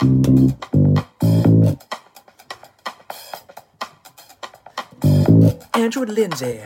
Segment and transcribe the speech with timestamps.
[0.00, 0.14] Andrew
[5.74, 6.62] and Lindsay.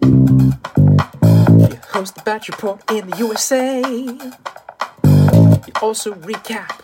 [0.00, 3.82] You host the Bach Report in the USA.
[3.82, 6.80] You also recap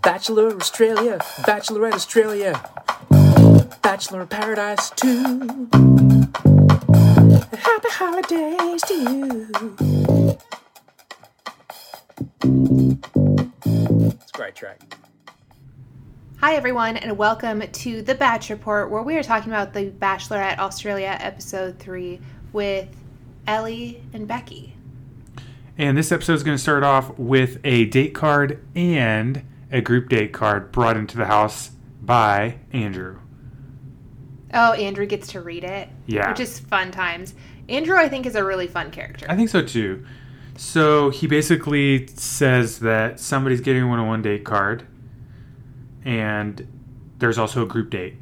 [0.00, 2.62] Bachelor Australia, Bachelorette Australia,
[3.82, 5.68] Bachelor in Paradise 2.
[7.52, 10.38] Happy holidays to you.
[14.46, 14.98] It's a great track.
[16.38, 20.58] Hi, everyone, and welcome to the Bach Report, where we are talking about the Bachelorette
[20.58, 22.20] Australia episode 3
[22.52, 22.88] with
[23.48, 24.76] Elly and Becky.
[25.76, 30.10] And this episode is going to start off with a date card and a group
[30.10, 31.70] date card brought into the house
[32.00, 33.18] by Andrew.
[34.54, 35.88] Oh, Andrew gets to read it.
[36.06, 36.30] Yeah.
[36.30, 37.34] Which is fun times.
[37.68, 39.26] Andrew, I think, is a really fun character.
[39.28, 40.06] I think so too.
[40.56, 44.86] So he basically says that somebody's getting a one on one date card,
[46.04, 46.66] and
[47.18, 48.14] there's also a group date.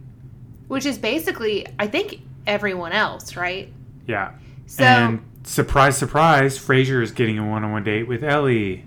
[0.68, 3.72] Which is basically, I think, everyone else, right?
[4.06, 4.32] Yeah.
[4.66, 8.84] So- and surprise, surprise, Frazier is getting a one on one date with Elly.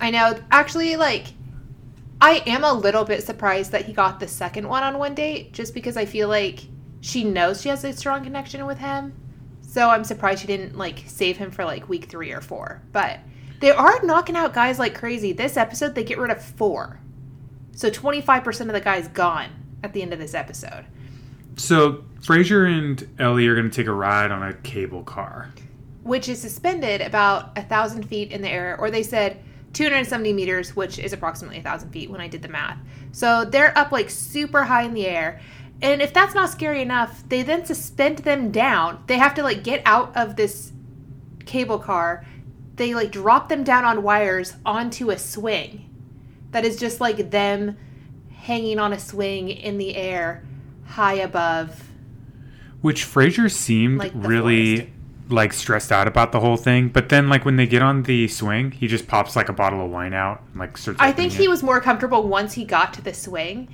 [0.00, 0.38] I know.
[0.50, 1.26] Actually, like,
[2.20, 5.52] I am a little bit surprised that he got the second one on one date,
[5.52, 6.60] just because I feel like
[7.00, 9.14] she knows she has a strong connection with him.
[9.70, 12.82] So I'm surprised she didn't like save him for like week three or four.
[12.90, 13.20] But
[13.60, 15.32] they are knocking out guys like crazy.
[15.32, 16.98] This episode, they get rid of four.
[17.76, 19.50] So 25% of the guys gone
[19.84, 20.86] at the end of this episode.
[21.54, 25.50] So Frazier and Elly are going to take a ride on a cable car.
[26.02, 29.38] which is suspended about a thousand feet in the air, or they said
[29.74, 32.78] 270 meters, which is approximately a thousand feet when I did the math.
[33.12, 35.40] So they're up like super high in the air.
[35.82, 39.02] And if that's not scary enough, they then suspend them down.
[39.06, 40.72] They have to like get out of this
[41.46, 42.24] cable car.
[42.76, 45.88] They like drop them down on wires onto a swing
[46.50, 47.76] that is just like them
[48.30, 50.42] hanging on a swing in the air
[50.86, 51.88] high above
[52.80, 54.92] Which Frazier seemed Like really forest.
[55.28, 58.28] like stressed out about the whole thing, but then like when they get on the
[58.28, 60.98] swing, he just pops like a bottle of wine out and like starts.
[61.00, 61.48] I think he it.
[61.48, 63.68] was more comfortable once he got to the swing.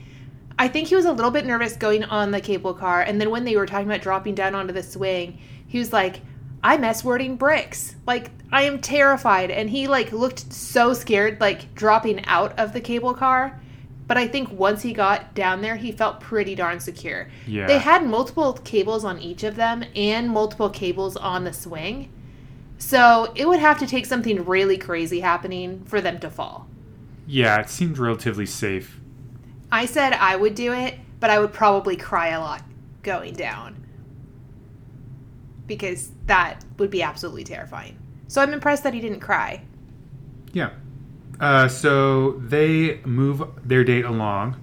[0.58, 3.30] I think he was a little bit nervous going on the cable car, and then
[3.30, 6.22] when they were talking about dropping down onto the swing, he was like,
[6.62, 7.96] "I'm S wording bricks.
[8.06, 12.80] Like I am terrified." And he like looked so scared, like dropping out of the
[12.80, 13.60] cable car.
[14.06, 17.28] But I think once he got down there, he felt pretty darn secure.
[17.46, 17.66] Yeah.
[17.66, 22.12] They had multiple cables on each of them and multiple cables on the swing.
[22.78, 26.68] So it would have to take something really crazy happening for them to fall.
[27.26, 29.00] Yeah, it seemed relatively safe.
[29.70, 32.62] I said I would do it, but I would probably cry a lot
[33.02, 33.84] going down.
[35.66, 37.98] Because that would be absolutely terrifying.
[38.28, 39.62] So I'm impressed that he didn't cry.
[40.52, 40.70] Yeah.
[41.40, 44.60] Uh, so they move their date along,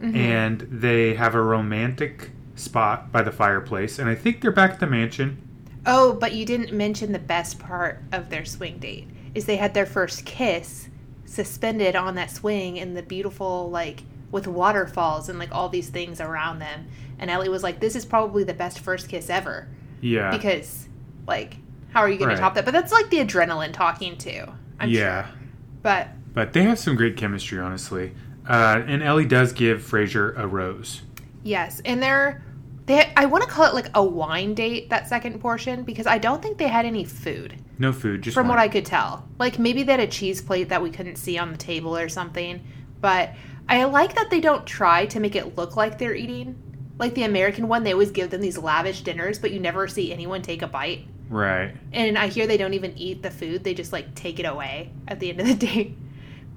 [0.00, 0.16] Mm-hmm.
[0.16, 4.80] and they have a romantic spot by the fireplace, and I think they're back at
[4.80, 5.40] the mansion.
[5.86, 9.74] Oh, but you didn't mention the best part of their swing date is they had
[9.74, 10.88] their first kiss
[11.24, 14.02] suspended on that swing in the beautiful like
[14.32, 16.88] with waterfalls and like all these things around them.
[17.20, 19.68] And Elly was like, "This is probably the best first kiss ever."
[20.00, 20.32] Yeah.
[20.32, 20.88] Because
[21.28, 21.58] like
[21.92, 22.34] how are you going Right.
[22.34, 22.64] to top that?
[22.64, 24.44] But that's like the adrenaline talking too.
[24.80, 25.26] I'm yeah.
[25.26, 25.34] sure.
[25.82, 28.12] But But they have some great chemistry, honestly.
[28.48, 31.02] Uh, and Elly does give Frazier a rose.
[31.44, 32.42] Yes, and they're
[32.86, 33.12] they.
[33.16, 34.90] I want to call it like a wine date.
[34.90, 38.48] That second portion because I don't think they had any food No food, just from
[38.48, 38.58] what.
[38.58, 39.28] I could tell.
[39.38, 42.08] Like maybe they had a cheese plate that we couldn't see on the table or
[42.08, 42.64] something.
[43.00, 43.34] But
[43.68, 46.56] I like that they don't try to make it look like they're eating.
[46.98, 50.12] Like the American one, they always give them these lavish dinners, but you never see
[50.12, 51.06] anyone take a bite.
[51.28, 51.74] Right.
[51.92, 54.90] And I hear they don't even eat the food; they just like take it away
[55.08, 55.94] at the end of the day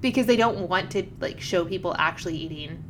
[0.00, 2.84] because they don't want to like show people actually eating.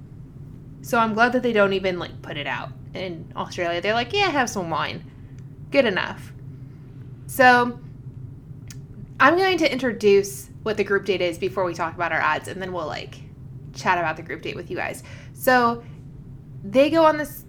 [0.83, 3.81] So I'm glad that they don't even like put it out in Australia.
[3.81, 5.11] They're like, yeah, have some wine,
[5.71, 6.33] good enough.
[7.27, 7.79] So
[9.19, 12.49] I'm going to introduce what the group date is before we talk about our ads,
[12.49, 13.21] and then we'll like
[13.77, 15.03] chat about the group date with you guys.
[15.33, 15.83] So
[16.65, 17.45] they go on this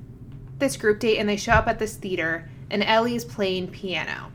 [0.59, 4.31] this group date and they show up at this theater, and Elly is playing piano.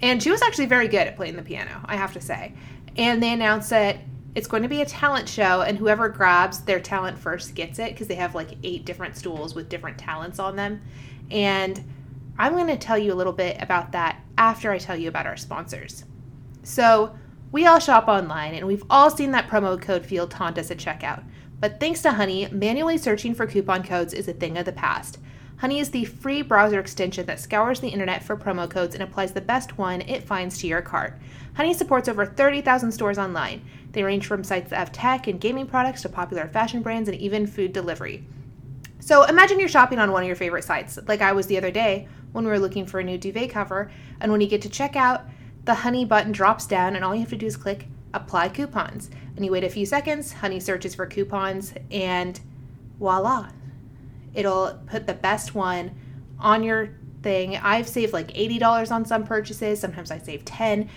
[0.00, 2.52] And she was actually very good at playing the piano, I have to say.
[2.96, 3.98] And they announce that
[4.34, 7.92] it's going to be a talent show, and whoever grabs their talent first gets it
[7.92, 10.80] because they have like eight different stools with different talents on them.
[11.30, 11.82] And
[12.38, 15.26] I'm going to tell you a little bit about that after I tell you about
[15.26, 16.04] our sponsors.
[16.62, 17.14] So,
[17.52, 20.78] we all shop online, and we've all seen that promo code field taunt us at
[20.78, 21.22] checkout.
[21.60, 25.18] But thanks to Honey, manually searching for coupon codes is a thing of the past.
[25.58, 29.32] Honey is the free browser extension that scours the internet for promo codes and applies
[29.32, 31.20] the best one it finds to your cart.
[31.54, 33.62] Honey supports over 30,000 stores online.
[33.92, 37.18] They range from sites that have tech and gaming products to popular fashion brands and
[37.18, 38.24] even food delivery.
[38.98, 41.70] So imagine you're shopping on one of your favorite sites, like I was the other
[41.70, 43.90] day when we were looking for a new duvet cover,
[44.20, 45.28] and when you get to checkout,
[45.64, 49.10] the Honey button drops down, and all you have to do is click Apply Coupons.
[49.36, 52.38] And you wait a few seconds, Honey searches for coupons, and
[52.98, 53.50] voila,
[54.34, 55.92] it'll put the best one
[56.38, 56.90] on your
[57.22, 57.56] thing.
[57.56, 60.88] I've saved like $80 on some purchases, sometimes I save 10.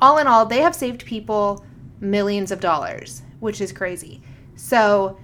[0.00, 1.64] All in all, they have saved people
[2.00, 4.22] millions of dollars, which is crazy.
[4.56, 5.18] So,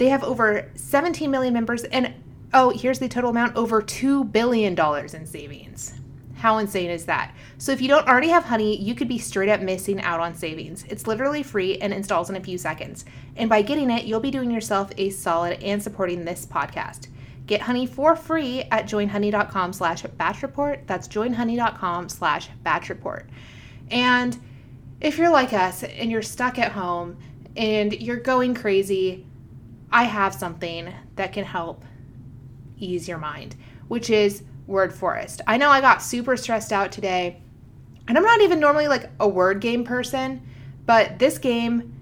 [0.00, 2.14] they have over 17 million members and
[2.54, 5.99] oh, here's the total amount over 2 billion dollars in savings.
[6.40, 7.34] How insane is that?
[7.58, 10.34] So if you don't already have Honey, you could be straight up missing out on
[10.34, 10.86] savings.
[10.88, 13.04] It's literally free and installs in a few seconds.
[13.36, 17.08] And by getting it, you'll be doing yourself a solid and supporting this podcast.
[17.44, 20.86] Get Honey for free at joinhoney.com slash bach report.
[20.86, 23.28] That's joinhoney.com slash bach report.
[23.90, 24.40] And
[25.02, 27.18] if you're like us and you're stuck at home
[27.54, 29.26] and you're going crazy,
[29.92, 31.84] I have something that can help
[32.78, 33.56] ease your mind,
[33.88, 35.42] which is Word Forest.
[35.46, 37.42] I know I got super stressed out today,
[38.08, 40.46] and I'm not even normally like a word game person,
[40.86, 42.00] but this game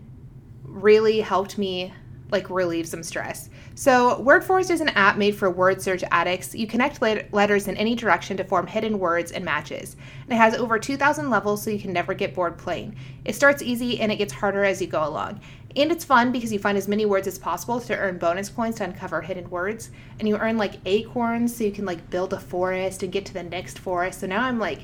[0.62, 1.93] really helped me
[2.31, 3.49] like relieve some stress.
[3.75, 6.55] So, Word Forest is an app made for word search addicts.
[6.55, 9.97] You connect letters in any direction to form hidden words and matches.
[10.25, 12.97] And it has over 2,000 levels, so you can never get bored playing.
[13.25, 15.41] It starts easy and it gets harder as you go along.
[15.79, 18.79] And it's fun because you find as many words as possible to earn bonus points
[18.79, 19.91] to uncover hidden words.
[20.19, 23.33] And you earn like acorns so you can like build a forest and get to
[23.33, 24.19] the next forest.
[24.19, 24.81] So now I'm like,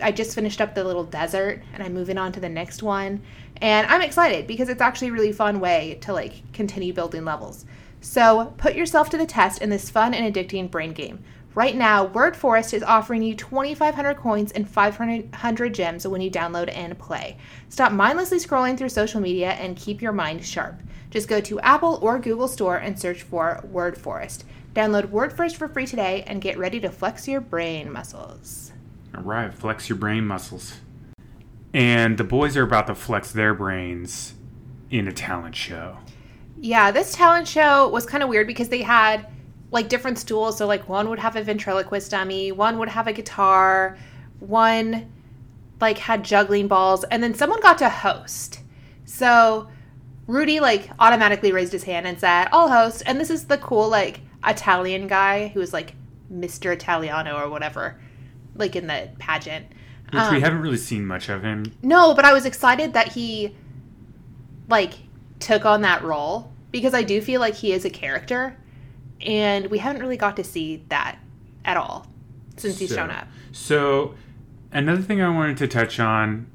[0.00, 3.22] I just finished up the little desert and I'm moving on to the next one.
[3.60, 7.64] And I'm excited because it's actually a really fun way to like continue building levels.
[8.00, 11.22] So put yourself to the test in this fun and addicting brain game.
[11.54, 16.68] Right now, Word Forest is offering you 2,500 coins and 500 gems when you download
[16.74, 17.36] and play.
[17.68, 20.80] Stop mindlessly scrolling through social media and keep your mind sharp.
[21.10, 24.44] Just go to Apple or Google Store and search for Word Forest.
[24.74, 28.72] Download Word Forest for free today and get ready to flex your brain muscles.
[29.16, 30.78] All right, flex your brain muscles.
[31.72, 34.34] And the boys are about to flex their brains
[34.90, 35.98] in a talent show.
[36.56, 39.26] Yeah, this talent show was kind of weird because they had
[39.74, 40.56] like different stools.
[40.56, 43.98] So like one would have a ventriloquist dummy, one would have a guitar,
[44.38, 45.12] one
[45.80, 48.60] like had juggling balls, and then someone got to host.
[49.04, 49.68] So
[50.28, 53.88] Rudy like automatically raised his hand and said, "I'll host." And this is the cool
[53.88, 55.94] like Italian guy who was like
[56.32, 56.72] Mr.
[56.72, 58.00] Italiano or whatever,
[58.54, 59.66] like in the pageant.
[60.10, 61.74] Which Um, we haven't really seen much of him.
[61.82, 63.56] No, but I was excited that he
[64.68, 64.92] like
[65.40, 68.56] took on that role because I do feel like he is a character
[69.20, 71.18] and we haven't really got to see that
[71.64, 72.06] at all
[72.56, 73.28] since he's So- shown up.
[73.52, 74.14] So,
[74.72, 76.46] another thing I wanted to touch on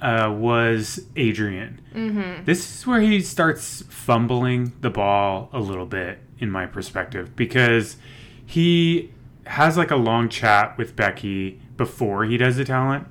[0.00, 1.80] uh, was Adrian.
[1.94, 2.44] Mm-hmm.
[2.44, 7.96] This is where he starts fumbling the ball a little bit, in my perspective, because
[8.44, 9.10] he
[9.46, 13.06] has like a long chat with Becky before he does the talent.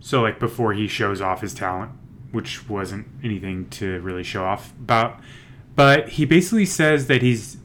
[0.00, 1.92] So, like, before he shows off his talent,
[2.32, 5.20] which wasn't anything to really show off about.
[5.74, 7.56] But he basically says that he's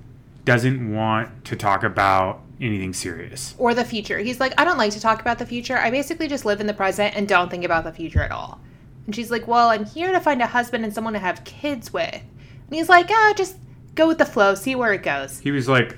[0.47, 3.53] doesn't want to talk about anything serious.
[3.57, 4.17] Or the future.
[4.17, 5.77] He's like, I don't like to talk about the future.
[5.77, 8.57] I basically just live in the present and don't think about the future at all.
[9.05, 11.91] And she's like, Well, I'm here to find a husband and someone to have kids
[11.91, 12.13] with.
[12.13, 13.57] And he's like, Oh, just
[13.93, 15.39] go with the flow, see where it goes.
[15.39, 15.97] He was like,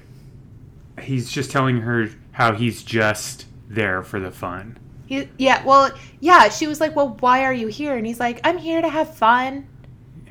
[1.00, 4.80] he's just telling her how he's just there for the fun.
[5.06, 5.92] He, yeah, well,
[6.22, 7.96] yeah, she was like, Well, why are you here?
[7.96, 9.68] And he's like, I'm here to have fun.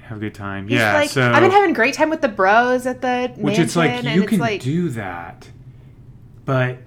[0.09, 0.69] Have a good time.
[0.69, 0.95] He's yeah.
[0.95, 3.77] like, so, I've been having a great time with the bros at the which it's
[3.77, 5.47] like you can like, do that,
[6.47, 6.79] but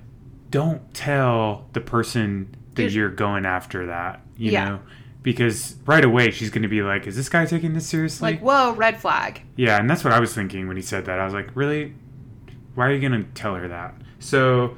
[0.50, 4.22] don't tell the person that You're- you're going after that.
[4.38, 4.66] You Yeah.
[4.70, 4.80] know,
[5.22, 8.42] because right away she's going to be like, "Is this guy taking this seriously?" like,
[8.42, 9.44] whoa, red flag.
[9.56, 11.20] Yeah, and that's what I was thinking when he said that.
[11.20, 11.94] I was like, really?
[12.74, 13.94] Why are you going to tell her that?
[14.18, 14.78] So,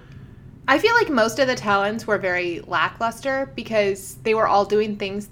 [0.67, 4.97] I feel like most of the talents were very lackluster because they were all doing
[4.97, 5.29] things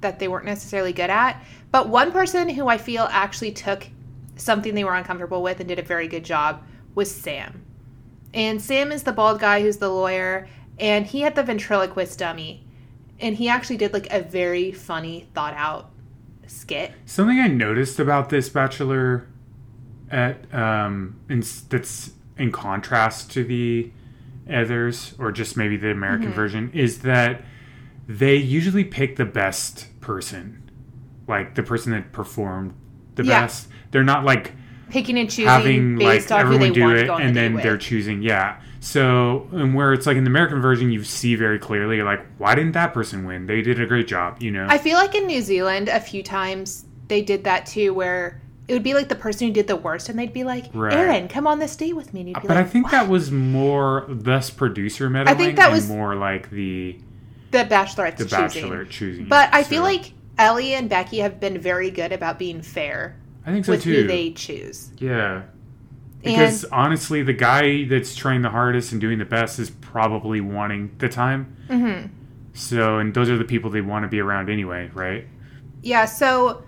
[0.00, 1.42] that they weren't necessarily good at.
[1.70, 3.88] But one person who I feel actually took
[4.36, 6.62] something they were uncomfortable with and did a very good job
[6.94, 7.64] was Sam.
[8.32, 12.64] And Sam is the bald guy who's the lawyer, and he had the ventriloquist dummy.
[13.20, 15.90] And he actually did like a very funny, thought out
[16.46, 16.92] skit.
[17.04, 19.26] something I noticed about this Bachelor
[20.10, 23.90] at um, in, that's in contrast to the
[24.50, 27.42] others, or just maybe the American version, is that
[28.08, 30.70] they usually pick the best person,
[31.28, 32.74] like the person that performed
[33.14, 33.42] the Yeah.
[33.42, 33.68] best.
[33.90, 34.52] They're not like
[34.90, 37.54] picking and choosing having like based on who they everyone do it and the then
[37.56, 37.80] they're with.
[37.82, 42.00] choosing yeah so and where it's like in the american version you see very clearly
[42.00, 44.96] like why didn't that person win they did a great job you know I feel
[44.96, 48.94] like in New Zealand, a few times they did that too, where it would be
[48.94, 50.92] like the person who did the worst, and they'd be like, Right.
[50.94, 52.84] "Aaron, come on this date with me," and you'd uh, be but like, i think
[52.86, 56.96] "What?" that was more less producer meddling I think that and was- more like the
[57.50, 58.62] the Bachelorette's the choosing.
[58.62, 59.24] bachelor choosing.
[59.28, 63.16] But I feel so- like Elly and Becky have been very good about being fair
[63.46, 64.02] i think so with too.
[64.02, 64.90] who they choose.
[64.98, 65.42] yeah.
[66.22, 70.94] Because honestly the guy that's trying the hardest and doing the best is probably wanting
[70.98, 71.56] the time.
[71.68, 72.06] Hmm
[72.54, 75.26] so and those are the people they want to be around anyway right?
[75.80, 76.64] Yeah, so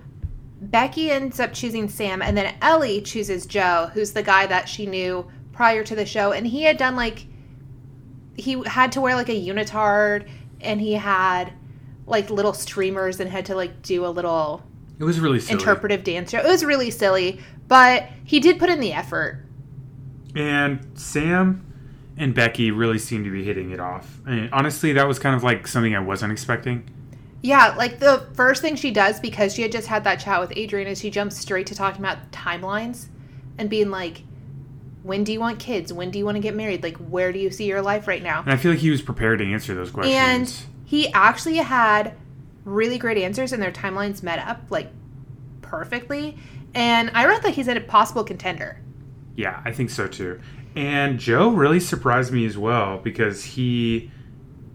[0.63, 4.87] Becky ends up choosing Sam, and then Elly chooses Joe, who's the guy that she
[4.87, 7.27] knew prior to the show, and he had done like
[8.37, 10.29] he had to wear like a unitard,
[10.61, 11.53] and he had
[12.07, 14.63] like little streamers and had to like do a little
[14.99, 15.59] it was really silly.
[15.59, 16.39] interpretive dance show.
[16.39, 19.47] It was really silly, but he did put in the effort.
[20.35, 21.67] And Sam
[22.17, 24.21] and Becky really seem to be hitting it off.
[24.27, 26.89] And honestly, that was kind of like something I wasn't expecting.
[27.43, 30.53] Yeah, like the first thing she does because she had just had that chat with
[30.55, 33.07] Adrian is she jumps straight to talking about timelines
[33.57, 34.23] and being like,
[35.03, 35.93] when do you want kids?
[35.93, 36.83] When do you want to get married?
[36.83, 38.43] Like, where do you see your life right now?
[38.43, 40.15] And I feel like he was prepared to answer those questions.
[40.15, 40.53] And
[40.85, 42.15] he actually had
[42.65, 44.91] really great answers and their timelines met up like
[45.63, 46.37] perfectly.
[46.75, 48.81] And I wrote that he's a possible contender.
[49.37, 50.41] yeah, I think so too.
[50.77, 54.11] And Joe really surprised me as well because he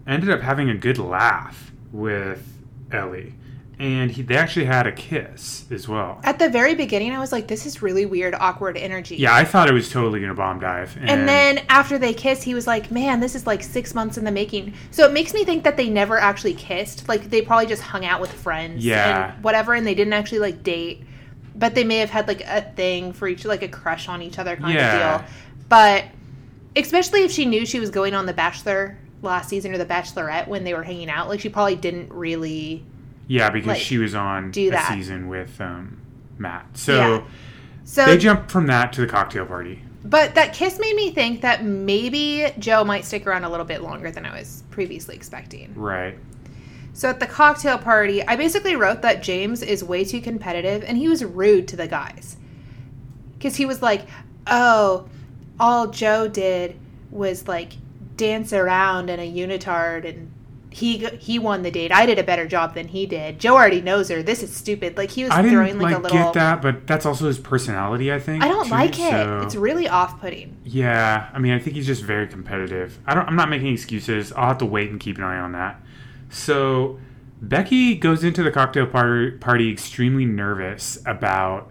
[0.06, 2.58] ended up having a good laugh with
[2.92, 3.34] Elly.
[3.78, 6.18] And he, they actually had a kiss as well.
[6.24, 9.16] At the very beginning, I was like, this is really weird, awkward energy.
[9.16, 10.96] Yeah, I thought it was totally going to bomb dive.
[10.98, 14.24] And then after they kiss, he was like, "Man, this is like six months in
[14.24, 17.06] the making." So it makes me think that they never actually kissed.
[17.06, 19.34] Like they probably just hung out with friends, Yeah.
[19.34, 21.02] and whatever, and they didn't actually like date.
[21.54, 24.38] But they may have had like a thing for each, like a crush on each
[24.38, 25.16] other kind Yeah.
[25.16, 25.30] of deal.
[25.68, 26.04] But
[26.76, 30.48] especially if she knew she was going on The Bachelor last season or The Bachelorette
[30.48, 32.84] when they were hanging out, like she probably didn't really.
[33.26, 34.88] Yeah, because like, she was on do a that.
[34.88, 36.00] season with um,
[36.38, 36.66] Matt.
[36.76, 37.24] So Yeah.
[37.86, 39.80] So they jumped from that to the cocktail party.
[40.04, 43.80] But that kiss made me think that maybe Joe might stick around a little bit
[43.80, 45.72] longer than I was previously expecting.
[45.74, 46.18] Right.
[46.92, 50.98] So at the cocktail party, I basically wrote that James is way too competitive and
[50.98, 52.36] he was rude to the guys.
[53.34, 54.08] Because he was like,
[54.46, 55.08] oh,
[55.60, 56.76] all Joe did
[57.10, 57.72] was like
[58.16, 60.32] dance around in a unitard and
[60.70, 61.90] he he won the date.
[61.92, 63.38] I did a better job than he did.
[63.38, 64.22] Joe already knows her.
[64.22, 64.96] This is stupid.
[64.96, 66.18] Like he was I didn't like, like, a little.
[66.18, 68.12] get that, but that's also his personality.
[68.12, 68.42] I think.
[68.42, 69.10] I don't too, like it.
[69.10, 70.56] so- It's really off putting.
[70.64, 72.98] yeah, I mean, I think he's just very competitive.
[73.06, 73.26] I don't.
[73.26, 74.32] I'm not making excuses.
[74.32, 75.80] I'll have to wait and keep an eye on that.
[76.28, 76.98] So,
[77.40, 81.70] Becky goes into the cocktail party, party extremely nervous about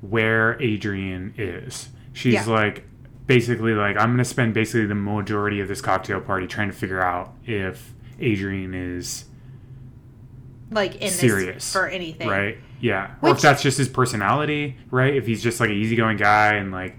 [0.00, 1.88] where Adrian is.
[2.12, 2.44] She's Yeah.
[2.46, 2.84] like,
[3.30, 6.74] basically, like, I'm going to spend basically the majority of this cocktail party trying to
[6.76, 9.24] figure out if Adrian is
[10.72, 12.28] Like in serious this for anything.
[12.28, 12.58] right?
[12.80, 15.14] Yeah, or if that's just his personality, right?
[15.14, 16.96] If he's just like an easygoing guy and like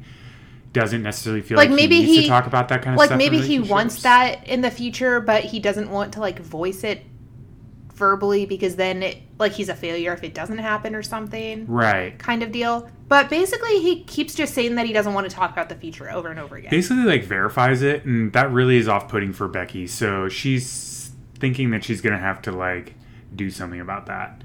[0.72, 3.18] doesn't necessarily feel like, Like, maybe he he- to talk about that kind of like
[3.18, 7.04] maybe he wants that in the future but he doesn't want to like voice it
[7.94, 12.18] verbally because then it like he's a failure if it doesn't happen or something right?
[12.20, 15.52] kind of deal but basically he keeps just saying that he doesn't want to talk
[15.52, 18.88] about the future over and over again Basically, like verifies it, and that really is
[18.88, 19.86] off-putting for Becky.
[19.88, 22.96] So she's thinking that she's gonna have to like
[23.36, 24.42] do something about that.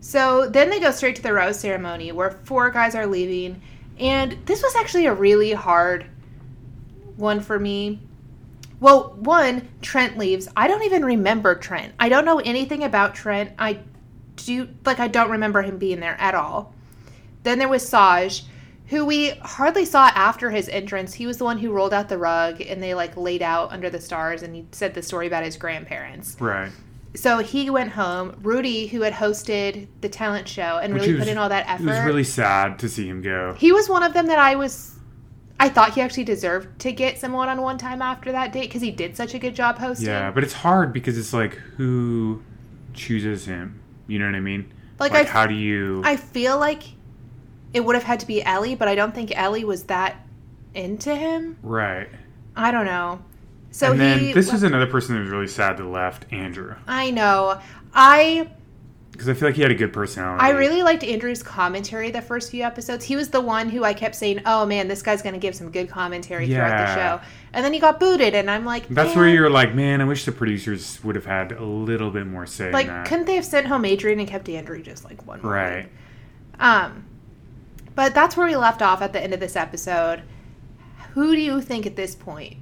[0.00, 3.60] so then they go straight to the rose ceremony where four guys are leaving
[3.98, 6.06] and this was actually a really hard
[7.16, 8.00] one for me
[8.80, 10.48] well one trent leaves.
[10.56, 11.94] I don't even remember trent.
[12.00, 13.52] I don't know anything about trent.
[13.58, 13.80] I
[14.36, 16.74] do like i don't remember him being there at all.
[17.42, 18.42] Then there was saj
[18.88, 21.14] who we hardly saw after his entrance.
[21.14, 23.88] He was the one who rolled out the rug and they like laid out under
[23.90, 26.36] the stars and he said the story about his grandparents.
[26.40, 26.72] Right.
[27.14, 28.36] so he went home.
[28.42, 31.68] Rudy who had hosted the talent show and Which really was- put in all that
[31.68, 33.54] effort It was really sad to see him go.
[33.58, 34.96] he was one of them that I was.
[35.60, 38.90] I thought he actually deserved to get some one-on-one time after that date because he
[38.90, 40.08] did such a good job hosting.
[40.08, 42.42] Yeah, but it's hard because it's like who
[42.94, 43.78] chooses him.
[44.06, 44.72] You know what I mean?
[44.98, 46.00] Like, like I- how do you?
[46.04, 46.82] I feel like
[47.74, 50.16] it would have had to be Elly, but I don't think Elly was that
[50.74, 51.56] into him.
[51.62, 52.08] right.
[52.56, 53.22] I don't know.
[53.70, 54.32] So and then he.
[54.32, 57.60] this is another person that was really sad that left, Andrew, I know.
[57.94, 58.50] I
[59.20, 60.42] because I feel like he had a good personality.
[60.42, 63.04] I really liked Andrew's commentary the first few episodes.
[63.04, 65.54] He was the one who I kept saying, "Oh man, this guy's going to give
[65.54, 67.20] some good commentary throughout the show,"
[67.52, 70.04] and then he got booted, and I'm like, That's "Man." where you're like, man, I
[70.04, 73.06] wish the producers would have had a little bit more say like in that.
[73.06, 75.84] couldn't they have sent home adrian and kept andrew just like one more right.
[75.84, 75.92] week?
[76.58, 77.04] um
[77.94, 80.22] But that's where we left off at the end of this episode.
[81.12, 82.56] Who do you think at this point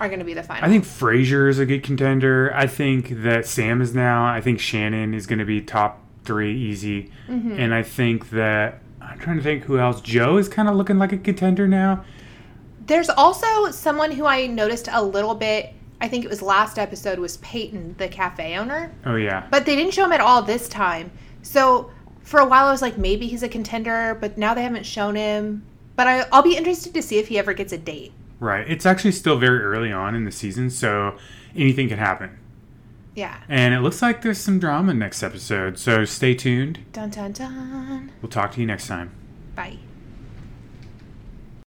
[0.00, 0.64] are going to be the final?
[0.64, 2.52] I think Frazier is a good contender.
[2.54, 4.24] I think that Sam is now.
[4.24, 7.10] I think Shannon is going to be top three easy.
[7.28, 7.52] Mm-hmm.
[7.58, 10.00] And I think that I'm trying to think who else.
[10.00, 12.04] Joe is kind of looking like a contender now.
[12.86, 15.72] There's also someone who I noticed a little bit.
[16.00, 19.46] I think it was last episode was Peyton, the cafe owner, Oh yeah.
[19.50, 21.10] but they didn't show him at all this time.
[21.40, 21.90] So
[22.22, 25.14] for a while I was like, maybe he's a contender, but now they haven't shown
[25.14, 25.64] him.
[25.96, 28.12] But I, I'll be interested to see if he ever gets a date.
[28.40, 28.68] Right.
[28.68, 31.16] It's actually still very early on in the season, so
[31.56, 32.38] anything can happen.
[33.14, 33.40] Yeah.
[33.48, 36.80] And it looks like there's some drama next episode, so stay tuned.
[36.92, 38.12] Dun dun dun.
[38.20, 39.12] We'll talk to you next time.
[39.54, 39.78] Bye.